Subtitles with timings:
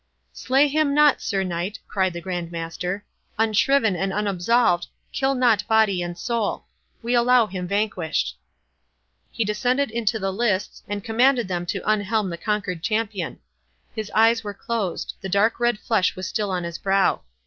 [0.33, 3.05] "Slay him not, Sir Knight," cried the Grand Master,
[3.37, 6.65] "unshriven and unabsolved—kill not body and soul!
[7.03, 8.35] We allow him vanquished."
[9.31, 13.37] He descended into the lists, and commanded them to unhelm the conquered champion.
[13.95, 17.21] His eyes were closed—the dark red flush was still on his brow.